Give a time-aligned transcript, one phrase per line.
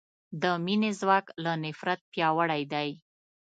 [0.41, 2.89] د مینې ځواک له نفرت پیاوړی دی.